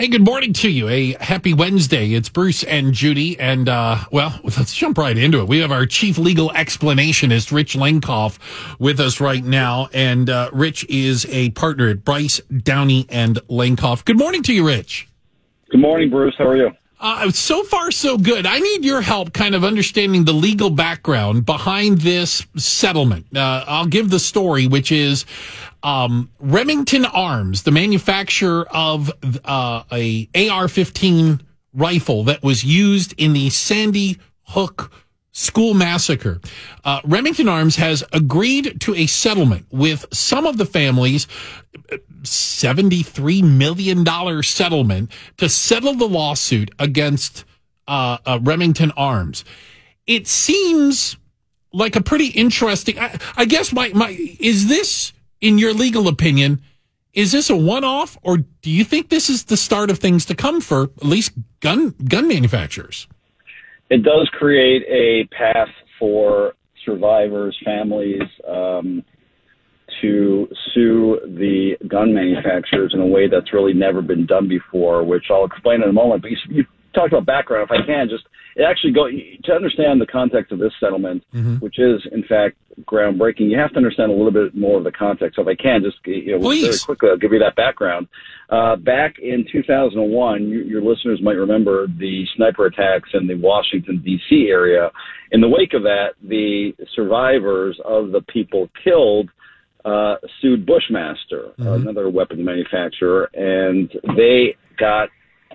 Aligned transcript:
Hey, 0.00 0.08
good 0.08 0.24
morning 0.24 0.54
to 0.54 0.70
you. 0.70 0.88
A 0.88 1.12
happy 1.20 1.52
Wednesday. 1.52 2.14
It's 2.14 2.30
Bruce 2.30 2.64
and 2.64 2.94
Judy. 2.94 3.38
And, 3.38 3.68
uh, 3.68 3.98
well, 4.10 4.40
let's 4.44 4.74
jump 4.74 4.96
right 4.96 5.14
into 5.14 5.40
it. 5.40 5.46
We 5.46 5.58
have 5.58 5.70
our 5.70 5.84
chief 5.84 6.16
legal 6.16 6.48
explanationist, 6.48 7.52
Rich 7.52 7.74
Lenkov, 7.74 8.38
with 8.78 8.98
us 8.98 9.20
right 9.20 9.44
now. 9.44 9.90
And, 9.92 10.30
uh, 10.30 10.48
Rich 10.54 10.86
is 10.88 11.26
a 11.28 11.50
partner 11.50 11.90
at 11.90 12.02
Bryce, 12.02 12.40
Downey, 12.40 13.04
and 13.10 13.40
Lenkov. 13.50 14.06
Good 14.06 14.16
morning 14.16 14.42
to 14.44 14.54
you, 14.54 14.66
Rich. 14.66 15.06
Good 15.68 15.82
morning, 15.82 16.08
Bruce. 16.08 16.34
How 16.38 16.46
are 16.46 16.56
you? 16.56 16.70
Uh, 17.00 17.30
so 17.30 17.62
far, 17.62 17.90
so 17.90 18.18
good. 18.18 18.44
I 18.44 18.58
need 18.58 18.84
your 18.84 19.00
help 19.00 19.32
kind 19.32 19.54
of 19.54 19.64
understanding 19.64 20.26
the 20.26 20.34
legal 20.34 20.68
background 20.68 21.46
behind 21.46 22.02
this 22.02 22.46
settlement. 22.56 23.34
Uh, 23.34 23.64
I'll 23.66 23.86
give 23.86 24.10
the 24.10 24.18
story, 24.18 24.66
which 24.66 24.92
is 24.92 25.24
um, 25.82 26.30
Remington 26.38 27.06
Arms, 27.06 27.62
the 27.62 27.70
manufacturer 27.70 28.66
of 28.70 29.10
uh, 29.46 29.82
a 29.90 30.28
AR-15 30.34 31.40
rifle 31.72 32.24
that 32.24 32.42
was 32.42 32.64
used 32.64 33.14
in 33.16 33.32
the 33.32 33.48
Sandy 33.48 34.18
Hook 34.48 34.92
school 35.32 35.74
massacre. 35.74 36.40
Uh, 36.84 37.00
Remington 37.04 37.48
Arms 37.48 37.76
has 37.76 38.02
agreed 38.12 38.80
to 38.80 38.94
a 38.94 39.06
settlement 39.06 39.66
with 39.70 40.04
some 40.12 40.46
of 40.46 40.58
the 40.58 40.66
families, 40.66 41.26
$73 42.22 43.42
million 43.42 44.42
settlement 44.42 45.12
to 45.36 45.48
settle 45.48 45.94
the 45.94 46.08
lawsuit 46.08 46.70
against 46.78 47.44
uh, 47.86 48.18
uh, 48.26 48.38
Remington 48.42 48.90
Arms. 48.92 49.44
It 50.06 50.26
seems 50.26 51.16
like 51.72 51.94
a 51.94 52.02
pretty 52.02 52.28
interesting, 52.28 52.98
I, 52.98 53.18
I 53.36 53.44
guess 53.44 53.72
my, 53.72 53.90
my, 53.94 54.10
is 54.40 54.68
this, 54.68 55.12
in 55.40 55.58
your 55.58 55.72
legal 55.72 56.08
opinion, 56.08 56.60
is 57.12 57.32
this 57.32 57.50
a 57.50 57.56
one-off 57.56 58.18
or 58.22 58.38
do 58.38 58.70
you 58.70 58.84
think 58.84 59.08
this 59.08 59.30
is 59.30 59.44
the 59.44 59.56
start 59.56 59.90
of 59.90 59.98
things 59.98 60.24
to 60.26 60.34
come 60.34 60.60
for 60.60 60.84
at 60.84 61.04
least 61.04 61.32
gun, 61.60 61.94
gun 62.04 62.28
manufacturers? 62.28 63.06
It 63.90 64.02
does 64.02 64.28
create 64.32 64.82
a 64.88 65.28
path 65.34 65.68
for 65.98 66.54
survivors, 66.84 67.56
families, 67.64 68.22
um, 68.48 69.04
to 70.00 70.48
sue 70.72 71.18
the 71.24 71.76
gun 71.88 72.14
manufacturers 72.14 72.92
in 72.94 73.00
a 73.00 73.06
way 73.06 73.28
that's 73.28 73.52
really 73.52 73.74
never 73.74 74.00
been 74.00 74.24
done 74.24 74.48
before, 74.48 75.04
which 75.04 75.24
I'll 75.30 75.44
explain 75.44 75.82
in 75.82 75.88
a 75.88 75.92
moment. 75.92 76.22
But 76.22 76.30
you, 76.30 76.36
you 76.48 76.64
talked 76.94 77.12
about 77.12 77.26
background. 77.26 77.68
If 77.70 77.82
I 77.82 77.84
can, 77.84 78.08
just 78.08 78.24
it 78.56 78.62
actually 78.62 78.92
go 78.92 79.08
to 79.08 79.52
understand 79.52 80.00
the 80.00 80.06
context 80.06 80.52
of 80.52 80.58
this 80.58 80.72
settlement, 80.80 81.24
mm-hmm. 81.34 81.56
which 81.56 81.78
is 81.78 82.06
in 82.12 82.24
fact 82.24 82.56
groundbreaking. 82.82 83.50
You 83.50 83.58
have 83.58 83.70
to 83.70 83.76
understand 83.76 84.10
a 84.10 84.14
little 84.14 84.32
bit 84.32 84.54
more 84.54 84.78
of 84.78 84.84
the 84.84 84.92
context. 84.92 85.36
So 85.36 85.42
if 85.42 85.48
I 85.48 85.60
can, 85.60 85.82
just 85.82 85.98
you 86.04 86.32
know, 86.32 86.40
Please. 86.40 86.62
very 86.62 86.78
quickly, 86.78 87.10
I'll 87.10 87.16
give 87.16 87.32
you 87.32 87.38
that 87.40 87.56
background. 87.56 88.08
Uh, 88.50 88.74
back 88.74 89.14
in 89.22 89.46
2001, 89.52 90.48
you, 90.48 90.62
your 90.62 90.82
listeners 90.82 91.20
might 91.22 91.36
remember 91.36 91.86
the 91.86 92.24
sniper 92.36 92.66
attacks 92.66 93.08
in 93.14 93.28
the 93.28 93.34
Washington 93.34 94.02
D.C. 94.04 94.48
area. 94.50 94.90
In 95.30 95.40
the 95.40 95.48
wake 95.48 95.72
of 95.72 95.82
that, 95.84 96.14
the 96.22 96.72
survivors 96.96 97.78
of 97.84 98.10
the 98.10 98.22
people 98.22 98.68
killed 98.82 99.30
uh, 99.84 100.16
sued 100.40 100.66
Bushmaster, 100.66 101.52
mm-hmm. 101.58 101.88
another 101.88 102.10
weapons 102.10 102.44
manufacturer, 102.44 103.30
and 103.34 103.90
they 104.16 104.56
got 104.78 105.08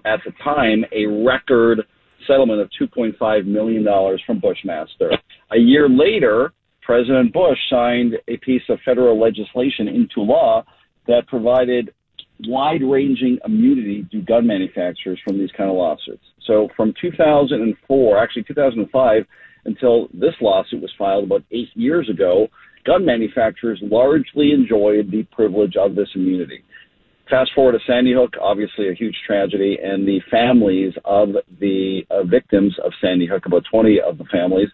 at 0.05 0.21
the 0.25 0.31
time 0.43 0.85
a 0.93 1.05
record 1.05 1.81
settlement 2.25 2.61
of 2.61 2.69
$2.5 2.81 3.45
million 3.45 3.85
from 4.25 4.39
Bushmaster. 4.39 5.11
A 5.52 5.57
year 5.57 5.89
later, 5.89 6.53
President 6.81 7.33
Bush 7.33 7.57
signed 7.69 8.13
a 8.27 8.37
piece 8.37 8.61
of 8.69 8.80
federal 8.85 9.19
legislation 9.19 9.87
into 9.87 10.21
law 10.21 10.63
that 11.07 11.27
provided 11.27 11.93
wide 12.47 12.81
ranging 12.83 13.39
immunity 13.45 14.05
do 14.11 14.22
gun 14.22 14.45
manufacturers 14.45 15.19
from 15.25 15.38
these 15.38 15.52
kind 15.58 15.69
of 15.69 15.75
lawsuits. 15.75 16.23
So 16.45 16.69
from 16.75 16.94
2004, 17.02 18.17
actually 18.17 18.44
2005, 18.44 19.25
until 19.66 20.08
this 20.14 20.33
lawsuit 20.42 20.81
was 20.81 20.92
filed 20.97 21.25
about 21.25 21.44
eight 21.52 21.69
years 21.73 22.09
ago, 22.09 22.48
gun 22.86 23.05
manufacturers 23.05 23.80
largely 23.82 24.52
enjoyed 24.52 25.11
the 25.11 25.23
privilege 25.32 25.76
of 25.76 25.95
this 25.95 26.09
immunity. 26.15 26.64
Fast 27.30 27.52
forward 27.55 27.71
to 27.71 27.80
Sandy 27.87 28.14
Hook, 28.14 28.36
obviously 28.39 28.89
a 28.89 28.93
huge 28.93 29.15
tragedy, 29.26 29.80
and 29.83 30.08
the 30.08 30.21
families 30.30 30.93
of 31.05 31.30
the 31.59 32.02
uh, 32.11 32.23
victims 32.23 32.76
of 32.83 32.92
Sandy 33.02 33.26
Hook, 33.26 33.48
about 33.48 33.64
20 33.71 33.99
of 33.99 34.20
the 34.20 34.26
families, 34.26 34.70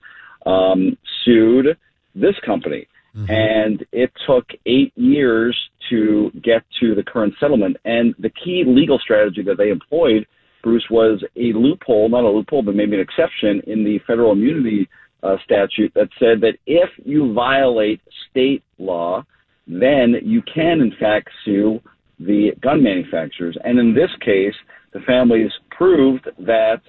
um, 0.46 0.98
sued 1.24 1.78
this 2.14 2.36
company. 2.46 2.88
Mm-hmm. 3.16 3.32
And 3.32 3.86
it 3.94 4.12
took 4.28 4.46
eight 4.66 4.92
years 4.98 5.58
to 5.92 6.32
get 6.44 6.64
to 6.80 6.96
the 6.96 7.04
current 7.04 7.34
settlement. 7.40 7.78
And 7.86 8.16
the 8.18 8.32
key 8.44 8.64
legal 8.66 8.98
strategy 8.98 9.44
that 9.44 9.58
they 9.58 9.70
employed, 9.70 10.26
Bruce, 10.64 10.86
was 10.90 11.24
a 11.36 11.54
loophole, 11.54 12.10
not 12.10 12.24
a 12.24 12.30
loophole, 12.30 12.64
but 12.64 12.76
maybe 12.76 12.96
an 12.96 13.02
exception 13.02 13.62
in 13.68 13.84
the 13.84 14.00
federal 14.08 14.32
immunity 14.32 14.90
uh, 15.24 15.36
statute 15.44 15.94
that 15.94 16.10
said 16.18 16.42
that 16.42 16.54
if 16.66 16.90
you 17.06 17.34
violate 17.34 18.02
state 18.30 18.64
law, 18.80 19.24
then 19.68 20.16
you 20.24 20.42
can, 20.54 20.82
in 20.82 20.94
fact, 21.00 21.30
sue 21.46 21.80
the 22.20 22.52
gun 22.62 22.84
manufacturers. 22.84 23.58
And 23.64 23.80
in 23.80 23.94
this 23.94 24.10
case, 24.22 24.56
the 24.94 25.00
families 25.02 25.52
proved 25.70 26.28
that 26.40 26.82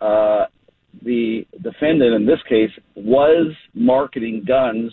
uh, 0.00 0.46
the 1.02 1.46
defendant 1.62 2.14
in 2.14 2.26
this 2.26 2.40
case 2.48 2.70
was 2.94 3.52
marketing 3.74 4.44
guns 4.46 4.92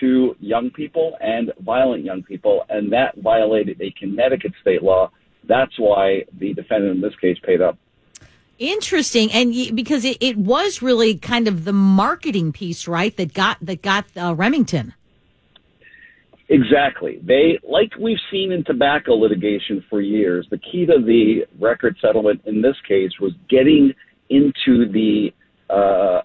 to 0.00 0.36
young 0.40 0.70
people 0.70 1.16
and 1.20 1.52
violent 1.60 2.04
young 2.04 2.22
people, 2.22 2.64
and 2.68 2.92
that 2.92 3.16
violated 3.16 3.80
a 3.80 3.90
Connecticut 3.98 4.52
state 4.60 4.82
law. 4.82 5.10
That's 5.44 5.78
why 5.78 6.24
the 6.38 6.54
defendant 6.54 6.96
in 6.96 7.00
this 7.00 7.14
case 7.20 7.38
paid 7.42 7.60
up. 7.60 7.78
Interesting, 8.58 9.30
and 9.32 9.54
because 9.76 10.04
it, 10.04 10.18
it 10.20 10.36
was 10.36 10.82
really 10.82 11.16
kind 11.16 11.46
of 11.46 11.64
the 11.64 11.72
marketing 11.72 12.52
piece, 12.52 12.88
right? 12.88 13.16
That 13.16 13.32
got 13.32 13.58
that 13.62 13.82
got 13.82 14.04
uh, 14.16 14.34
Remington. 14.34 14.94
Exactly. 16.48 17.20
They, 17.22 17.58
like 17.62 17.92
we've 18.00 18.18
seen 18.30 18.52
in 18.52 18.64
tobacco 18.64 19.14
litigation 19.14 19.84
for 19.90 20.00
years, 20.00 20.46
the 20.50 20.58
key 20.58 20.86
to 20.86 20.98
the 20.98 21.46
record 21.60 21.96
settlement 22.00 22.40
in 22.46 22.62
this 22.62 22.76
case 22.86 23.10
was 23.20 23.32
getting 23.50 23.92
into 24.30 24.90
the, 24.90 25.32
uh, 25.68 26.22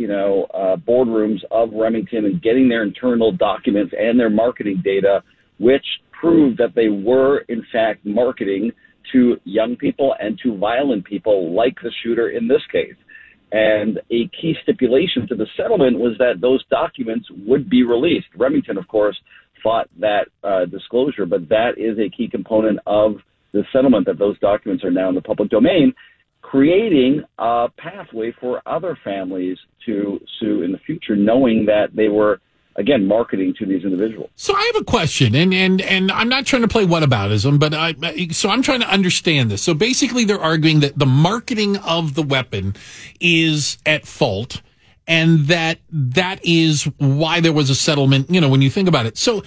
you 0.00 0.08
know, 0.08 0.46
uh, 0.54 0.76
boardrooms 0.76 1.40
of 1.50 1.68
Remington 1.74 2.24
and 2.24 2.40
getting 2.40 2.70
their 2.70 2.82
internal 2.82 3.32
documents 3.32 3.92
and 3.98 4.18
their 4.18 4.30
marketing 4.30 4.80
data, 4.82 5.22
which 5.58 5.84
proved 6.10 6.56
that 6.56 6.74
they 6.74 6.88
were 6.88 7.40
in 7.50 7.62
fact 7.70 8.06
marketing 8.06 8.72
to 9.12 9.36
young 9.44 9.76
people 9.76 10.14
and 10.18 10.40
to 10.42 10.56
violent 10.56 11.04
people 11.04 11.54
like 11.54 11.76
the 11.82 11.92
shooter 12.02 12.30
in 12.30 12.48
this 12.48 12.62
case. 12.72 12.94
And 13.52 13.98
a 14.10 14.26
key 14.28 14.54
stipulation 14.62 15.28
to 15.28 15.34
the 15.34 15.46
settlement 15.54 15.98
was 15.98 16.16
that 16.16 16.40
those 16.40 16.64
documents 16.70 17.28
would 17.46 17.68
be 17.68 17.82
released. 17.82 18.28
Remington, 18.38 18.78
of 18.78 18.88
course, 18.88 19.18
fought 19.62 19.90
that 19.98 20.28
uh, 20.42 20.64
disclosure, 20.64 21.26
but 21.26 21.46
that 21.50 21.72
is 21.76 21.98
a 21.98 22.08
key 22.08 22.26
component 22.26 22.78
of 22.86 23.16
the 23.52 23.64
settlement 23.70 24.06
that 24.06 24.18
those 24.18 24.38
documents 24.38 24.82
are 24.82 24.90
now 24.90 25.10
in 25.10 25.14
the 25.14 25.20
public 25.20 25.50
domain, 25.50 25.92
creating 26.50 27.22
a 27.38 27.68
pathway 27.78 28.34
for 28.40 28.60
other 28.66 28.98
families 29.04 29.56
to 29.86 30.20
sue 30.40 30.62
in 30.62 30.72
the 30.72 30.78
future, 30.78 31.14
knowing 31.14 31.66
that 31.66 31.94
they 31.94 32.08
were 32.08 32.40
again 32.76 33.06
marketing 33.06 33.54
to 33.58 33.66
these 33.66 33.84
individuals. 33.84 34.30
So 34.34 34.54
I 34.54 34.70
have 34.72 34.82
a 34.82 34.84
question, 34.84 35.34
and 35.36 35.54
and 35.54 35.80
and 35.80 36.10
I'm 36.10 36.28
not 36.28 36.46
trying 36.46 36.62
to 36.62 36.68
play 36.68 36.84
whataboutism, 36.84 37.60
but 37.60 37.72
I 37.72 37.94
so 38.30 38.48
I'm 38.50 38.62
trying 38.62 38.80
to 38.80 38.88
understand 38.88 39.50
this. 39.50 39.62
So 39.62 39.74
basically, 39.74 40.24
they're 40.24 40.40
arguing 40.40 40.80
that 40.80 40.98
the 40.98 41.06
marketing 41.06 41.76
of 41.78 42.14
the 42.14 42.22
weapon 42.22 42.74
is 43.20 43.78
at 43.86 44.06
fault 44.06 44.60
and 45.06 45.46
that 45.46 45.78
that 45.90 46.40
is 46.44 46.84
why 46.98 47.40
there 47.40 47.52
was 47.52 47.70
a 47.70 47.74
settlement, 47.74 48.30
you 48.30 48.40
know, 48.40 48.48
when 48.48 48.62
you 48.62 48.70
think 48.70 48.88
about 48.88 49.06
it. 49.06 49.16
So 49.16 49.42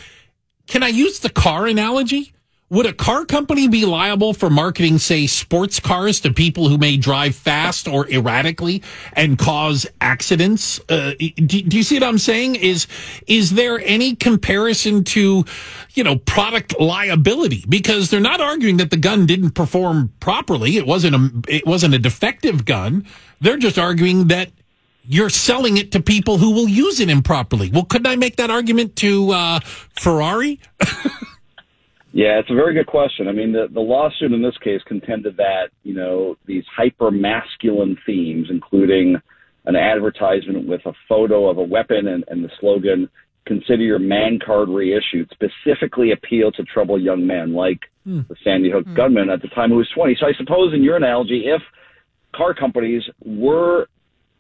can 0.68 0.84
I 0.84 0.88
use 0.88 1.20
the 1.20 1.30
car 1.30 1.66
analogy? 1.66 2.34
Would 2.70 2.86
a 2.88 2.94
car 2.94 3.24
company 3.26 3.68
be 3.68 3.86
liable 3.86 4.34
for 4.34 4.50
marketing, 4.50 4.98
say, 4.98 5.28
sports 5.28 5.80
cars 5.80 6.22
to 6.22 6.34
people 6.34 6.70
who 6.70 6.78
may 6.80 6.98
drive 6.98 7.36
fast 7.36 7.88
or 7.88 8.10
erratically 8.10 8.82
and 9.14 9.38
cause 9.38 9.86
accidents? 10.02 10.80
Uh, 10.90 11.14
do, 11.20 11.62
do, 11.62 11.78
you 11.78 11.84
see 11.84 11.96
what 11.98 12.04
I'm 12.04 12.18
saying? 12.18 12.56
Is 12.56 12.88
is 13.28 13.52
there 13.52 13.80
any 13.80 14.16
comparison 14.16 15.04
to, 15.04 15.46
you 15.94 16.04
know, 16.04 16.16
product 16.16 16.80
liability? 16.80 17.64
Because 17.70 18.10
they're 18.10 18.20
not 18.20 18.42
arguing 18.42 18.78
that 18.78 18.90
the 18.90 18.98
gun 18.98 19.28
didn't 19.28 19.52
perform 19.52 20.12
properly. 20.20 20.78
It 20.78 20.88
wasn't 20.88 21.16
a 21.16 21.54
it 21.54 21.68
wasn't 21.68 21.94
a 21.94 22.00
defective 22.00 22.66
gun. 22.66 23.06
They're 23.40 23.58
just 23.58 23.78
arguing 23.78 24.30
that 24.30 24.50
you're 25.06 25.30
selling 25.30 25.78
it 25.78 25.92
to 25.92 26.02
people 26.02 26.38
who 26.38 26.52
will 26.52 26.70
use 26.70 27.00
it 27.00 27.10
improperly. 27.10 27.70
Well, 27.70 27.84
couldn't 27.84 28.08
I 28.08 28.16
make 28.16 28.38
that 28.38 28.50
argument 28.50 28.96
to 28.98 29.32
uh, 29.32 29.60
Ferrari? 30.00 30.60
yeah, 32.14 32.40
it's 32.40 32.50
a 32.50 32.56
very 32.56 32.74
good 32.74 32.88
question. 32.88 33.28
I 33.28 33.32
mean, 33.32 33.52
the, 33.52 33.68
the 33.74 33.80
lawsuit 33.80 34.32
in 34.32 34.42
this 34.42 34.58
case 34.64 34.82
contended 34.88 35.36
that, 35.38 35.70
you 35.84 35.94
know, 35.94 36.36
these 36.46 36.64
hyper 36.76 37.12
masculine 37.12 37.98
themes, 38.06 38.48
including 38.50 39.16
an 39.66 39.76
advertisement 39.76 40.68
with 40.68 40.86
a 40.86 40.94
photo 41.10 41.50
of 41.50 41.58
a 41.58 41.64
weapon 41.64 42.08
and, 42.08 42.24
and 42.28 42.44
the 42.44 42.50
slogan, 42.60 43.10
consider 43.46 43.84
your 43.84 44.00
man 44.00 44.40
card 44.46 44.70
reissued, 44.70 45.30
specifically 45.32 46.12
appeal 46.12 46.52
to 46.54 46.64
troubled 46.64 47.02
young 47.02 47.26
men 47.28 47.54
like 47.54 47.80
Hmm. 48.04 48.22
the 48.28 48.36
Sandy 48.44 48.70
Hook 48.70 48.86
gunman 48.96 49.30
at 49.30 49.42
the 49.42 49.48
time 49.50 49.70
who 49.70 49.78
was 49.78 49.90
20. 49.96 50.18
So 50.20 50.28
I 50.28 50.34
suppose 50.34 50.74
in 50.74 50.84
your 50.84 50.98
analogy, 50.98 51.46
if 51.46 51.62
car 52.36 52.54
companies 52.54 53.04
were 53.24 53.88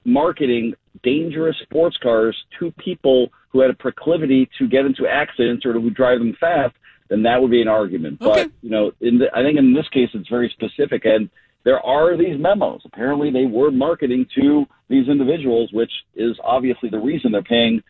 marketing 0.05 0.73
dangerous 1.01 1.55
sports 1.63 1.97
cars 2.03 2.35
to 2.59 2.71
people 2.71 3.29
who 3.51 3.61
had 3.61 3.69
a 3.69 3.75
proclivity 3.75 4.49
to 4.59 4.67
get 4.67 4.85
into 4.85 5.07
accidents 5.07 5.65
or 5.65 5.73
who 5.73 5.89
drive 5.89 6.19
them 6.19 6.35
fast, 6.39 6.75
then 7.13 7.23
that 7.23 7.39
would 7.39 7.51
be 7.51 7.61
an 7.61 7.67
argument. 7.67 8.19
Okay. 8.19 8.43
But 8.45 8.51
you 8.63 8.71
know, 8.71 8.91
in 8.99 9.19
the, 9.19 9.27
I 9.33 9.43
think 9.43 9.59
in 9.59 9.73
this 9.73 9.87
case 9.89 10.09
it's 10.13 10.27
very 10.27 10.49
specific, 10.49 11.05
and 11.05 11.29
there 11.63 11.79
are 11.79 12.17
these 12.17 12.39
memos. 12.39 12.81
Apparently, 12.85 13.29
they 13.29 13.45
were 13.45 13.71
marketing 13.71 14.25
to 14.35 14.65
these 14.89 15.07
individuals, 15.07 15.71
which 15.71 15.91
is 16.15 16.35
obviously 16.43 16.89
the 16.89 16.99
reason 16.99 17.31
they're 17.31 17.43
paying. 17.43 17.83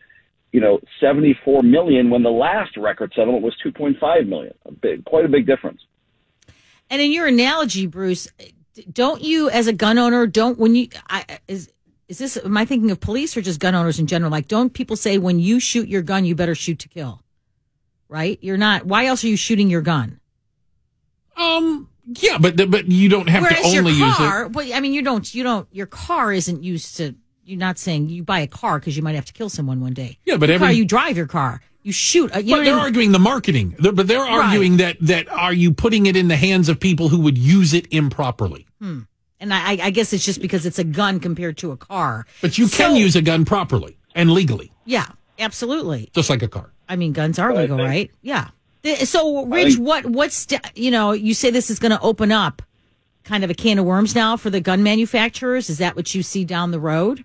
You 0.52 0.60
know, 0.60 0.80
seventy-four 1.00 1.64
million 1.64 2.12
when 2.12 2.22
the 2.22 2.30
last 2.30 2.78
record 2.78 3.14
settlement 3.16 3.44
was 3.44 3.56
two 3.64 3.72
point 3.72 3.98
five 4.00 4.28
million. 4.28 4.54
A 4.66 4.72
big, 4.72 5.06
quite 5.06 5.26
a 5.26 5.30
big 5.30 5.48
difference. 5.48 5.82
And 6.90 7.02
in 7.02 7.12
your 7.12 7.26
analogy, 7.26 7.88
Bruce, 7.88 8.28
don't 8.92 9.24
you, 9.24 9.50
as 9.50 9.66
a 9.66 9.74
gun 9.74 9.98
owner, 9.98 10.28
don't 10.28 10.60
when 10.60 10.76
you 10.76 10.90
I, 11.10 11.40
is 11.48 11.72
is 12.08 12.20
this? 12.20 12.38
Am 12.38 12.56
I 12.56 12.66
thinking 12.66 12.92
of 12.92 13.00
police 13.00 13.36
or 13.36 13.42
just 13.42 13.60
gun 13.60 13.74
owners 13.74 13.98
in 13.98 14.06
general? 14.06 14.30
Like, 14.30 14.48
don't 14.48 14.72
people 14.72 14.96
say 14.96 15.18
when 15.18 15.40
you 15.40 15.60
shoot 15.60 15.88
your 15.88 16.04
gun, 16.04 16.26
you 16.26 16.36
better 16.36 16.54
shoot 16.54 16.78
to 16.80 16.90
kill? 16.90 17.24
Right? 18.14 18.38
You're 18.44 18.58
not. 18.58 18.86
Why 18.86 19.08
else 19.08 19.24
are 19.24 19.28
you 19.28 19.36
shooting 19.36 19.72
your 19.72 19.82
gun? 19.82 20.20
Um, 21.36 21.90
yeah, 22.06 22.38
but 22.38 22.58
but 22.70 22.88
you 22.88 23.10
don't 23.10 23.28
have 23.28 23.42
Whereas 23.42 23.60
to 23.62 23.66
only 23.80 23.94
your 23.94 24.08
use 24.08 24.16
it. 24.16 24.18
car, 24.18 24.48
well, 24.50 24.70
I 24.72 24.80
mean, 24.82 24.94
you 24.94 25.02
don't. 25.02 25.34
You 25.34 25.44
don't. 25.44 25.68
Your 25.72 25.88
car 25.88 26.32
isn't 26.32 26.64
used 26.64 26.98
to. 26.98 27.16
You're 27.44 27.58
not 27.60 27.80
saying 27.80 28.10
you 28.10 28.24
buy 28.24 28.40
a 28.42 28.48
car 28.48 28.80
because 28.80 28.96
you 28.96 29.02
might 29.04 29.16
have 29.16 29.26
to 29.26 29.34
kill 29.34 29.50
someone 29.50 29.82
one 29.82 29.94
day. 29.94 30.20
Yeah, 30.26 30.38
but 30.38 30.48
Your 30.50 30.60
car, 30.60 30.72
you 30.72 30.86
drive 30.86 31.18
your 31.18 31.26
car. 31.28 31.62
You 31.82 31.92
shoot. 31.92 32.34
Uh, 32.34 32.40
you 32.40 32.56
But 32.56 32.64
they're 32.64 32.74
what 32.76 32.82
I 32.82 32.86
mean? 32.86 32.86
arguing 32.86 33.12
the 33.14 33.20
marketing. 33.20 33.76
They're- 33.80 33.92
But 33.92 34.08
they're 34.08 34.22
arguing 34.22 34.78
that 34.78 34.98
that 35.02 35.28
are 35.28 35.52
you 35.52 35.74
putting 35.74 36.06
it 36.06 36.16
in 36.16 36.28
the 36.30 36.38
hands 36.38 36.70
of 36.70 36.80
people 36.80 37.10
who 37.10 37.20
would 37.22 37.38
use 37.38 37.74
it 37.74 37.88
improperly? 37.92 38.66
Hmm. 38.80 39.00
And 39.42 39.54
I, 39.54 39.72
I 39.82 39.90
guess 39.90 40.14
it's 40.14 40.24
just 40.24 40.40
because 40.40 40.66
it's 40.66 40.80
a 40.80 40.86
gun 40.86 41.20
compared 41.20 41.58
to 41.58 41.72
a 41.72 41.78
car. 41.78 42.26
But 42.42 42.58
you 42.58 42.68
can 42.70 42.96
use 42.96 43.18
a 43.18 43.22
gun 43.22 43.44
properly 43.44 43.98
and 44.16 44.32
legally, 44.32 44.72
Yeah, 44.86 45.08
absolutely. 45.44 46.10
just 46.14 46.30
like 46.30 46.42
a 46.42 46.48
car. 46.48 46.72
I 46.90 46.96
mean, 46.96 47.14
guns 47.14 47.40
are 47.40 47.52
But 47.54 47.62
legal, 47.62 47.78
think- 47.78 47.88
right? 47.90 48.12
Yeah. 48.22 48.50
So, 49.06 49.46
Rich, 49.46 49.76
think- 49.76 49.88
what 49.88 50.06
what's 50.06 50.48
you 50.76 50.92
know? 50.92 51.12
You 51.14 51.34
say 51.34 51.50
this 51.52 51.70
is 51.70 51.80
going 51.80 51.92
to 51.92 52.02
open 52.02 52.32
up 52.32 52.62
kind 53.24 53.44
of 53.44 53.50
a 53.50 53.54
can 53.54 53.80
of 53.80 53.86
worms 53.86 54.14
now 54.16 54.36
for 54.36 54.50
the 54.50 54.60
gun 54.60 54.84
manufacturers. 54.84 55.70
Is 55.70 55.78
that 55.78 55.96
what 55.96 56.14
you 56.14 56.22
see 56.24 56.44
down 56.44 56.72
the 56.72 56.80
road? 56.80 57.24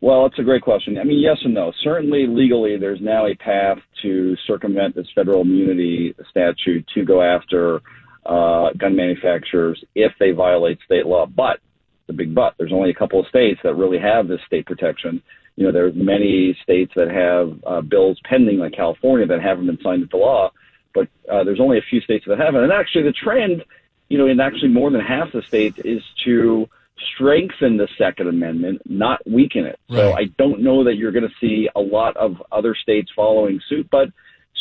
Well, 0.00 0.26
it's 0.26 0.38
a 0.38 0.44
great 0.44 0.62
question. 0.62 0.96
I 0.96 1.02
mean, 1.02 1.18
yes 1.18 1.38
and 1.44 1.54
no. 1.54 1.72
Certainly, 1.82 2.28
legally, 2.28 2.76
there's 2.76 3.00
now 3.00 3.26
a 3.26 3.34
path 3.34 3.78
to 4.02 4.36
circumvent 4.46 4.94
this 4.94 5.08
federal 5.12 5.40
immunity 5.40 6.14
statute 6.30 6.86
to 6.94 7.04
go 7.04 7.20
after 7.20 7.80
uh, 8.24 8.70
gun 8.78 8.94
manufacturers 8.94 9.82
if 9.96 10.12
they 10.20 10.30
violate 10.30 10.78
state 10.84 11.06
law. 11.06 11.26
But 11.26 11.58
the 12.06 12.12
big 12.12 12.32
but, 12.32 12.54
there's 12.58 12.72
only 12.72 12.90
a 12.90 12.94
couple 12.94 13.18
of 13.18 13.26
states 13.26 13.58
that 13.64 13.74
really 13.74 13.98
have 13.98 14.28
this 14.28 14.40
state 14.46 14.66
protection. 14.66 15.20
You 15.58 15.64
know, 15.64 15.72
there's 15.72 15.96
many 15.96 16.56
states 16.62 16.92
that 16.94 17.10
have 17.10 17.58
uh, 17.66 17.80
bills 17.80 18.16
pending, 18.22 18.58
like 18.58 18.74
California, 18.74 19.26
that 19.26 19.42
haven't 19.42 19.66
been 19.66 19.80
signed 19.82 20.02
into 20.02 20.16
law. 20.16 20.52
But 20.94 21.08
uh, 21.28 21.42
there's 21.42 21.58
only 21.58 21.78
a 21.78 21.82
few 21.90 22.00
states 22.00 22.24
that 22.28 22.38
haven't. 22.38 22.62
And 22.62 22.72
actually, 22.72 23.02
the 23.02 23.12
trend, 23.12 23.64
you 24.08 24.18
know, 24.18 24.28
in 24.28 24.38
actually 24.38 24.68
more 24.68 24.88
than 24.92 25.00
half 25.00 25.32
the 25.32 25.42
states 25.42 25.76
is 25.84 26.00
to 26.24 26.68
strengthen 27.12 27.76
the 27.76 27.88
Second 27.98 28.28
Amendment, 28.28 28.82
not 28.88 29.20
weaken 29.26 29.66
it. 29.66 29.80
So 29.90 30.12
I 30.12 30.26
don't 30.38 30.60
know 30.60 30.84
that 30.84 30.94
you're 30.94 31.10
going 31.10 31.28
to 31.28 31.34
see 31.40 31.68
a 31.74 31.80
lot 31.80 32.16
of 32.16 32.40
other 32.52 32.76
states 32.80 33.10
following 33.16 33.60
suit, 33.68 33.88
but 33.90 34.10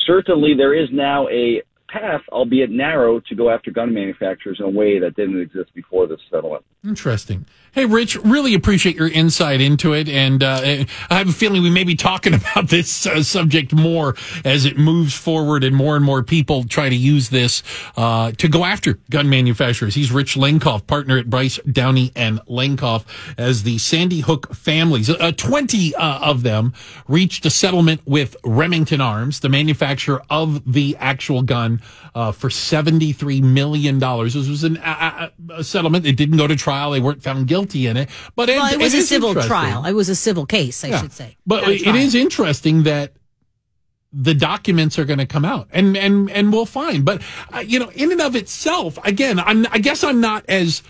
certainly 0.08 0.56
there 0.56 0.74
is 0.74 0.90
now 0.92 1.28
a 1.30 1.62
path, 1.88 2.22
albeit 2.30 2.70
narrow, 2.70 3.20
to 3.22 3.36
go 3.36 3.50
after 3.50 3.72
gun 3.72 3.94
manufacturers 3.94 4.58
in 4.60 4.66
a 4.66 4.70
way 4.70 5.00
that 5.00 5.16
didn't 5.16 5.40
exist 5.40 5.74
before 5.74 6.08
this 6.08 6.20
settlement. 6.30 6.64
Interesting. 6.86 7.46
Hey, 7.74 7.86
Rich, 7.86 8.16
really 8.24 8.54
appreciate 8.54 8.96
your 8.96 9.10
insight 9.10 9.62
into 9.62 9.94
it. 9.94 10.10
And 10.10 10.42
uh, 10.42 10.86
I 11.10 11.18
have 11.18 11.30
a 11.30 11.34
feeling 11.34 11.62
we 11.62 11.70
may 11.70 11.84
be 11.84 11.96
talking 11.96 12.34
about 12.34 12.70
this 12.70 13.06
uh, 13.06 13.22
subject 13.22 13.74
more 13.74 14.16
as 14.44 14.66
it 14.66 14.78
moves 14.78 15.14
forward 15.14 15.64
and 15.64 15.76
more 15.76 15.96
and 15.96 16.04
more 16.04 16.24
people 16.24 16.64
try 16.64 16.90
to 16.90 16.96
use 16.96 17.30
this 17.30 17.62
uh, 17.98 18.32
to 18.32 18.48
go 18.48 18.64
after 18.64 19.00
gun 19.10 19.30
manufacturers. 19.30 19.96
He's 19.96 20.12
Rich 20.12 20.36
Lenkov, 20.36 20.88
partner 20.88 21.18
at 21.18 21.30
Bryce, 21.30 21.60
Downey, 21.72 22.12
and 22.16 22.40
Lenkov, 22.48 23.06
as 23.38 23.64
the 23.64 23.78
Sandy 23.78 24.22
Hook 24.22 24.56
families, 24.56 25.10
uh, 25.10 25.32
20 25.32 25.94
uh, 25.96 26.20
of 26.20 26.44
them, 26.44 26.74
reached 27.08 27.46
a 27.46 27.50
settlement 27.50 28.02
with 28.06 28.36
Remington 28.44 29.02
Arms, 29.02 29.42
the 29.42 29.50
manufacturer 29.50 30.24
of 30.30 30.72
the 30.72 30.96
actual 31.00 31.42
gun, 31.42 31.77
uh, 32.16 32.32
for 32.32 32.50
$73 32.50 33.42
million. 33.42 34.00
This 34.00 34.36
was 34.36 34.64
an, 34.64 34.78
a, 34.78 35.32
a, 35.50 35.64
settlement. 35.64 36.06
It 36.06 36.18
didn't 36.18 36.38
go 36.38 36.48
to 36.48 36.56
trial. 36.56 36.92
They 36.92 37.00
weren't 37.00 37.24
found 37.24 37.48
guilty 37.48 37.88
in 37.88 37.98
it. 37.98 38.10
But 38.36 38.50
Well, 38.50 38.74
it 38.74 38.80
was 38.80 38.94
a 38.94 39.02
civil 39.02 39.34
trial. 39.36 39.86
It 39.86 39.94
was 39.94 40.10
a 40.10 40.16
civil 40.16 40.46
case, 40.46 40.84
I 40.84 40.90
Yeah. 40.90 41.02
should 41.02 41.14
say. 41.14 41.38
But 41.46 41.68
it 41.68 41.96
is 41.96 42.16
interesting 42.16 42.84
that 42.84 43.14
the 44.14 44.34
documents 44.34 44.98
are 44.98 45.06
going 45.06 45.20
to 45.20 45.26
come 45.26 45.44
out 45.44 45.68
and 45.72 45.98
and 45.98 46.32
and 46.32 46.52
we'll 46.54 46.66
find 46.66 47.04
but 47.04 47.22
uh, 47.54 47.60
you 47.60 47.78
know 47.78 47.90
in 47.90 48.12
and 48.12 48.22
of 48.22 48.36
itself 48.36 48.98
again 49.04 49.38
I'm 49.40 49.68
I 49.70 49.80
guess 49.80 50.04
I'm 50.04 50.22
not 50.22 50.46
as 50.48 50.82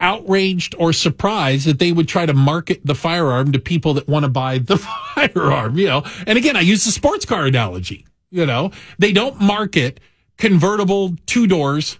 outraged 0.00 0.74
or 0.78 0.92
surprised 0.92 1.66
that 1.66 1.78
they 1.78 1.92
would 1.92 2.08
try 2.08 2.26
to 2.26 2.34
market 2.34 2.80
the 2.84 2.94
firearm 2.94 3.52
to 3.52 3.58
people 3.58 3.94
that 3.94 4.08
want 4.08 4.24
to 4.24 4.28
buy 4.28 4.58
the 4.58 4.76
firearm 5.14 5.78
you 5.78 5.86
know 5.86 6.02
and 6.26 6.36
again 6.36 6.56
I 6.56 6.60
use 6.60 6.84
the 6.84 6.90
sports 6.90 7.24
car 7.24 7.46
analogy 7.46 8.04
you 8.30 8.44
know 8.44 8.72
they 8.98 9.12
don't 9.12 9.40
market 9.40 10.00
convertible 10.36 11.14
two 11.26 11.46
doors 11.46 11.98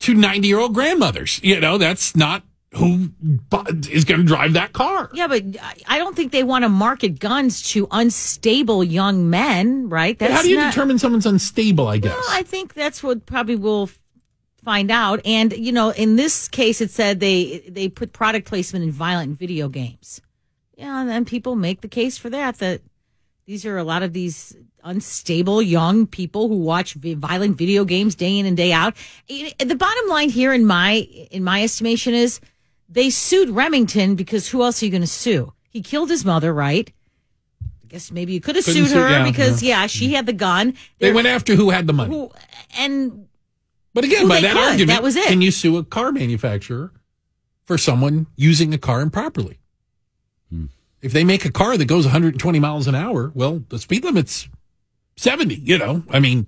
to 0.00 0.14
90 0.14 0.48
year 0.48 0.58
old 0.58 0.74
grandmothers 0.74 1.40
you 1.42 1.58
know 1.60 1.78
that's 1.78 2.14
not 2.16 2.42
who 2.72 3.08
is 3.88 4.04
going 4.04 4.20
to 4.20 4.26
drive 4.26 4.54
that 4.54 4.72
car 4.72 5.08
Yeah, 5.12 5.28
but 5.28 5.44
I- 5.86 5.98
don't 5.98 6.16
think 6.16 6.32
they 6.32 6.42
want 6.42 6.64
to 6.64 6.68
market 6.68 7.20
guns 7.20 7.62
to 7.70 7.86
unstable 7.92 8.82
young 8.82 9.30
men, 9.30 9.88
right? 9.88 10.18
That's 10.18 10.32
how 10.32 10.42
do 10.42 10.50
you 10.50 10.56
not, 10.56 10.72
determine 10.72 10.98
someone's 10.98 11.24
unstable 11.24 11.86
i 11.86 11.98
guess 11.98 12.12
Well, 12.12 12.24
I 12.30 12.42
think 12.42 12.74
that's 12.74 13.00
what 13.00 13.26
probably 13.26 13.54
we'll 13.56 13.90
find 14.64 14.90
out. 14.90 15.20
And 15.24 15.52
you 15.52 15.70
know, 15.72 15.90
in 15.90 16.16
this 16.16 16.48
case, 16.48 16.80
it 16.80 16.90
said 16.90 17.20
they 17.20 17.60
they 17.68 17.88
put 17.88 18.12
product 18.12 18.46
placement 18.48 18.84
in 18.84 18.90
violent 18.90 19.38
video 19.38 19.68
games. 19.68 20.20
Yeah, 20.76 21.00
and 21.00 21.08
then 21.08 21.24
people 21.24 21.54
make 21.54 21.80
the 21.82 21.88
case 21.88 22.18
for 22.18 22.30
that. 22.30 22.58
That 22.58 22.80
these 23.46 23.66
are 23.66 23.76
a 23.76 23.84
lot 23.84 24.02
of 24.02 24.12
these 24.12 24.56
unstable 24.82 25.60
young 25.62 26.06
people 26.06 26.48
who 26.48 26.56
watch 26.56 26.94
violent 26.94 27.56
video 27.56 27.84
games 27.84 28.14
day 28.14 28.38
in 28.38 28.46
and 28.46 28.56
day 28.56 28.72
out. 28.72 28.96
The 29.28 29.76
bottom 29.78 30.08
line 30.08 30.30
here, 30.30 30.52
in 30.52 30.64
my 30.66 30.92
in 31.30 31.44
my 31.44 31.62
estimation, 31.62 32.14
is 32.14 32.40
they 32.88 33.10
sued 33.10 33.50
Remington 33.50 34.14
because 34.14 34.48
who 34.48 34.62
else 34.62 34.82
are 34.82 34.86
you 34.86 34.90
going 34.90 35.02
to 35.02 35.06
sue? 35.06 35.52
He 35.68 35.82
killed 35.82 36.10
his 36.10 36.24
mother, 36.24 36.52
right? 36.54 36.92
I 37.62 37.86
guess 37.88 38.10
maybe 38.10 38.32
you 38.32 38.40
could 38.40 38.56
have 38.56 38.64
Couldn't 38.64 38.82
sued 38.86 38.90
sue- 38.92 39.00
her 39.00 39.10
yeah, 39.10 39.24
because 39.24 39.62
yeah, 39.62 39.86
she 39.86 40.12
had 40.14 40.26
the 40.26 40.32
gun. 40.32 40.72
They 40.98 41.06
There- 41.06 41.14
went 41.14 41.26
after 41.26 41.54
who 41.54 41.70
had 41.70 41.86
the 41.86 41.92
money. 41.92 42.14
who 42.14 42.30
and 42.78 43.26
But 43.92 44.04
again, 44.04 44.26
by 44.28 44.40
that 44.40 44.52
could. 44.54 44.62
argument, 44.62 44.88
That 44.96 45.02
was 45.02 45.16
it. 45.16 45.26
can 45.26 45.40
you 45.42 45.50
sue 45.50 45.76
a 45.76 45.84
car 45.84 46.12
manufacturer 46.12 46.92
for 47.66 47.76
someone 47.78 48.26
using 48.36 48.72
a 48.74 48.78
car 48.78 49.00
improperly? 49.00 49.58
If 51.04 51.12
they 51.12 51.22
make 51.22 51.44
a 51.44 51.52
car 51.52 51.76
that 51.76 51.84
goes 51.84 52.06
120 52.06 52.58
miles 52.60 52.86
an 52.86 52.94
hour, 52.94 53.30
well, 53.34 53.62
the 53.68 53.78
speed 53.78 54.04
limit's 54.04 54.48
70, 55.18 55.54
you 55.56 55.76
know. 55.76 56.02
I 56.08 56.18
mean, 56.18 56.46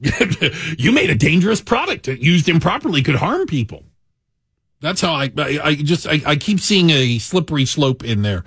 you 0.78 0.92
made 0.92 1.10
a 1.10 1.16
dangerous 1.16 1.60
product 1.60 2.06
that 2.06 2.20
used 2.20 2.48
improperly 2.48 3.02
could 3.02 3.16
harm 3.16 3.48
people. 3.48 3.82
That's 4.80 5.00
how 5.00 5.14
I, 5.14 5.32
I, 5.36 5.74
just, 5.74 6.06
I, 6.06 6.22
I 6.24 6.36
keep 6.36 6.60
seeing 6.60 6.90
a 6.90 7.18
slippery 7.18 7.64
slope 7.64 8.04
in 8.04 8.22
there. 8.22 8.44